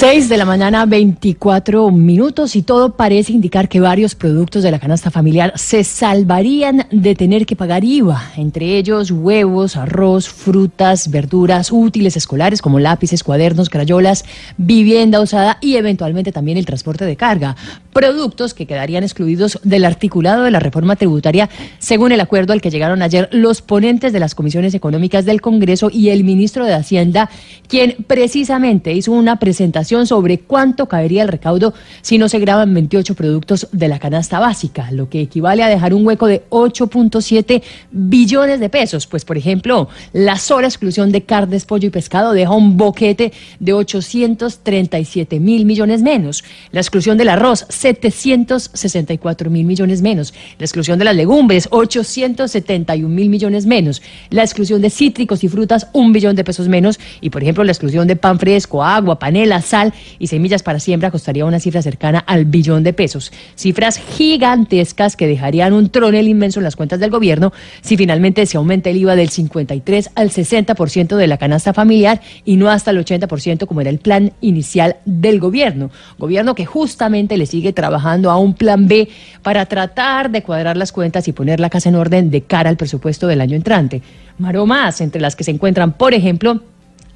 6 0.00 0.30
de 0.30 0.38
la 0.38 0.46
mañana, 0.46 0.86
24 0.86 1.90
minutos 1.90 2.56
y 2.56 2.62
todo 2.62 2.96
parece 2.96 3.34
indicar 3.34 3.68
que 3.68 3.80
varios 3.80 4.14
productos 4.14 4.62
de 4.62 4.70
la 4.70 4.78
canasta 4.78 5.10
familiar 5.10 5.52
se 5.56 5.84
salvarían 5.84 6.86
de 6.90 7.14
tener 7.14 7.44
que 7.44 7.54
pagar 7.54 7.84
IVA, 7.84 8.32
entre 8.38 8.78
ellos 8.78 9.10
huevos, 9.10 9.76
arroz, 9.76 10.30
frutas, 10.30 11.10
verduras, 11.10 11.70
útiles 11.70 12.16
escolares 12.16 12.62
como 12.62 12.80
lápices, 12.80 13.22
cuadernos, 13.22 13.68
crayolas, 13.68 14.24
vivienda 14.56 15.20
usada 15.20 15.58
y 15.60 15.76
eventualmente 15.76 16.32
también 16.32 16.56
el 16.56 16.64
transporte 16.64 17.04
de 17.04 17.16
carga. 17.16 17.54
Productos 17.92 18.54
que 18.54 18.64
quedarían 18.64 19.04
excluidos 19.04 19.60
del 19.64 19.84
articulado 19.84 20.44
de 20.44 20.50
la 20.50 20.60
reforma 20.60 20.96
tributaria 20.96 21.50
según 21.78 22.12
el 22.12 22.20
acuerdo 22.20 22.54
al 22.54 22.62
que 22.62 22.70
llegaron 22.70 23.02
ayer 23.02 23.28
los 23.32 23.60
ponentes 23.60 24.14
de 24.14 24.20
las 24.20 24.34
comisiones 24.34 24.72
económicas 24.72 25.26
del 25.26 25.42
Congreso 25.42 25.90
y 25.92 26.08
el 26.08 26.24
ministro 26.24 26.64
de 26.64 26.72
Hacienda, 26.72 27.28
quien 27.68 27.96
precisamente 28.06 28.94
hizo 28.94 29.12
una 29.12 29.38
presentación 29.38 29.89
sobre 29.90 30.38
cuánto 30.38 30.86
caería 30.86 31.22
el 31.22 31.28
recaudo 31.28 31.74
si 32.00 32.16
no 32.16 32.28
se 32.28 32.38
graban 32.38 32.72
28 32.72 33.14
productos 33.14 33.66
de 33.72 33.88
la 33.88 33.98
canasta 33.98 34.38
básica, 34.38 34.90
lo 34.92 35.08
que 35.08 35.20
equivale 35.20 35.62
a 35.64 35.68
dejar 35.68 35.94
un 35.94 36.06
hueco 36.06 36.26
de 36.26 36.44
8.7 36.50 37.62
billones 37.90 38.60
de 38.60 38.68
pesos. 38.68 39.06
Pues, 39.06 39.24
por 39.24 39.36
ejemplo, 39.36 39.88
la 40.12 40.36
sola 40.38 40.68
exclusión 40.68 41.10
de 41.10 41.22
carnes, 41.22 41.64
pollo 41.64 41.88
y 41.88 41.90
pescado 41.90 42.32
deja 42.32 42.52
un 42.52 42.76
boquete 42.76 43.32
de 43.58 43.72
837 43.72 45.40
mil 45.40 45.66
millones 45.66 46.02
menos. 46.02 46.44
La 46.70 46.80
exclusión 46.80 47.18
del 47.18 47.28
arroz, 47.28 47.66
764 47.68 49.50
mil 49.50 49.66
millones 49.66 50.02
menos. 50.02 50.32
La 50.58 50.66
exclusión 50.66 50.98
de 50.98 51.04
las 51.04 51.16
legumbres, 51.16 51.66
871 51.70 53.08
mil 53.08 53.28
millones 53.28 53.66
menos. 53.66 54.02
La 54.30 54.42
exclusión 54.42 54.80
de 54.80 54.90
cítricos 54.90 55.42
y 55.42 55.48
frutas, 55.48 55.88
un 55.92 56.12
billón 56.12 56.36
de 56.36 56.44
pesos 56.44 56.68
menos. 56.68 57.00
Y, 57.20 57.30
por 57.30 57.42
ejemplo, 57.42 57.64
la 57.64 57.72
exclusión 57.72 58.06
de 58.06 58.16
pan 58.16 58.38
fresco, 58.38 58.84
agua, 58.84 59.18
panela, 59.18 59.60
sal, 59.62 59.79
y 60.18 60.26
semillas 60.26 60.62
para 60.62 60.80
siembra 60.80 61.10
costaría 61.10 61.44
una 61.44 61.60
cifra 61.60 61.82
cercana 61.82 62.18
al 62.18 62.44
billón 62.44 62.82
de 62.82 62.92
pesos. 62.92 63.32
Cifras 63.54 63.98
gigantescas 63.98 65.16
que 65.16 65.26
dejarían 65.26 65.72
un 65.72 65.90
tronel 65.90 66.28
inmenso 66.28 66.60
en 66.60 66.64
las 66.64 66.76
cuentas 66.76 67.00
del 67.00 67.10
gobierno 67.10 67.52
si 67.80 67.96
finalmente 67.96 68.46
se 68.46 68.56
aumenta 68.56 68.90
el 68.90 68.98
IVA 68.98 69.16
del 69.16 69.30
53 69.30 70.10
al 70.14 70.30
60% 70.30 71.16
de 71.16 71.26
la 71.26 71.38
canasta 71.38 71.72
familiar 71.72 72.20
y 72.44 72.56
no 72.56 72.70
hasta 72.70 72.90
el 72.90 73.04
80% 73.04 73.66
como 73.66 73.80
era 73.80 73.90
el 73.90 73.98
plan 73.98 74.32
inicial 74.40 74.96
del 75.04 75.40
gobierno. 75.40 75.90
Gobierno 76.18 76.54
que 76.54 76.66
justamente 76.66 77.36
le 77.36 77.46
sigue 77.46 77.72
trabajando 77.72 78.30
a 78.30 78.38
un 78.38 78.54
plan 78.54 78.88
B 78.88 79.08
para 79.42 79.66
tratar 79.66 80.30
de 80.30 80.42
cuadrar 80.42 80.76
las 80.76 80.92
cuentas 80.92 81.28
y 81.28 81.32
poner 81.32 81.60
la 81.60 81.70
casa 81.70 81.88
en 81.88 81.94
orden 81.94 82.30
de 82.30 82.42
cara 82.42 82.70
al 82.70 82.76
presupuesto 82.76 83.26
del 83.26 83.40
año 83.40 83.56
entrante. 83.56 84.02
Maromas, 84.38 85.00
entre 85.00 85.20
las 85.20 85.36
que 85.36 85.44
se 85.44 85.50
encuentran, 85.50 85.92
por 85.92 86.14
ejemplo, 86.14 86.62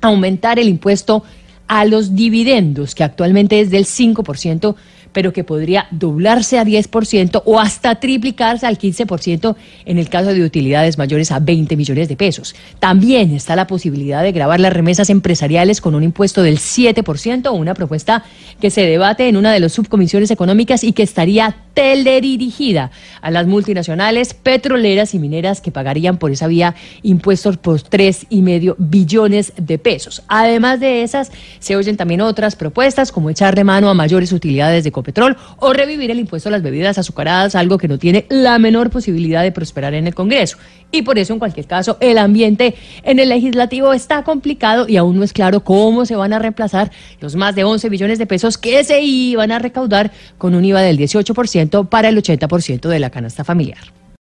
aumentar 0.00 0.58
el 0.58 0.68
impuesto 0.68 1.24
a 1.66 1.84
los 1.84 2.14
dividendos, 2.14 2.94
que 2.94 3.04
actualmente 3.04 3.60
es 3.60 3.70
del 3.70 3.84
5%, 3.84 4.74
pero 5.14 5.32
que 5.32 5.44
podría 5.44 5.86
doblarse 5.90 6.58
a 6.58 6.64
10% 6.64 7.42
o 7.46 7.58
hasta 7.58 7.94
triplicarse 7.94 8.66
al 8.66 8.76
15% 8.76 9.56
en 9.86 9.96
el 9.98 10.10
caso 10.10 10.34
de 10.34 10.44
utilidades 10.44 10.98
mayores 10.98 11.30
a 11.30 11.38
20 11.38 11.76
millones 11.76 12.08
de 12.08 12.16
pesos. 12.16 12.54
También 12.80 13.34
está 13.34 13.56
la 13.56 13.66
posibilidad 13.66 14.22
de 14.22 14.32
grabar 14.32 14.60
las 14.60 14.72
remesas 14.72 15.08
empresariales 15.08 15.80
con 15.80 15.94
un 15.94 16.02
impuesto 16.02 16.42
del 16.42 16.58
7%, 16.58 17.50
una 17.56 17.72
propuesta 17.72 18.24
que 18.60 18.70
se 18.70 18.82
debate 18.82 19.28
en 19.28 19.36
una 19.36 19.52
de 19.52 19.60
las 19.60 19.72
subcomisiones 19.72 20.30
económicas 20.30 20.84
y 20.84 20.92
que 20.92 21.04
estaría 21.04 21.56
teledirigida 21.74 22.90
a 23.20 23.30
las 23.30 23.46
multinacionales 23.46 24.34
petroleras 24.34 25.14
y 25.14 25.18
mineras 25.18 25.60
que 25.60 25.70
pagarían 25.70 26.18
por 26.18 26.30
esa 26.30 26.46
vía 26.46 26.74
impuestos 27.02 27.56
por 27.56 27.82
tres 27.82 28.26
y 28.30 28.42
medio 28.42 28.76
billones 28.78 29.52
de 29.56 29.78
pesos. 29.78 30.22
Además 30.28 30.80
de 30.80 31.02
esas, 31.02 31.30
se 31.58 31.76
oyen 31.76 31.96
también 31.96 32.20
otras 32.20 32.56
propuestas 32.56 33.12
como 33.12 33.30
echarle 33.30 33.64
mano 33.64 33.88
a 33.90 33.94
mayores 33.94 34.32
utilidades 34.32 34.84
de 34.84 34.92
Copetrol 35.04 35.36
o 35.58 35.72
revivir 35.74 36.10
el 36.10 36.18
impuesto 36.18 36.48
a 36.48 36.52
las 36.52 36.62
bebidas 36.62 36.96
azucaradas, 36.96 37.54
algo 37.54 37.76
que 37.76 37.88
no 37.88 37.98
tiene 37.98 38.24
la 38.30 38.58
menor 38.58 38.88
posibilidad 38.88 39.42
de 39.42 39.52
prosperar 39.52 39.92
en 39.94 40.06
el 40.06 40.14
Congreso. 40.14 40.56
Y 40.90 41.02
por 41.02 41.18
eso, 41.18 41.34
en 41.34 41.38
cualquier 41.38 41.66
caso, 41.66 41.98
el 42.00 42.16
ambiente 42.16 42.74
en 43.02 43.18
el 43.18 43.28
legislativo 43.28 43.92
está 43.92 44.24
complicado 44.24 44.86
y 44.88 44.96
aún 44.96 45.18
no 45.18 45.24
es 45.24 45.32
claro 45.32 45.62
cómo 45.62 46.06
se 46.06 46.16
van 46.16 46.32
a 46.32 46.38
reemplazar 46.38 46.90
los 47.20 47.36
más 47.36 47.54
de 47.54 47.64
11 47.64 47.88
billones 47.90 48.18
de 48.18 48.26
pesos 48.26 48.56
que 48.56 48.82
se 48.84 49.02
iban 49.02 49.52
a 49.52 49.58
recaudar 49.58 50.12
con 50.38 50.54
un 50.54 50.64
IVA 50.64 50.80
del 50.80 50.98
18% 50.98 51.88
para 51.88 52.08
el 52.08 52.16
80% 52.16 52.88
de 52.88 52.98
la 52.98 53.10
canasta 53.10 53.44
familiar. 53.44 54.03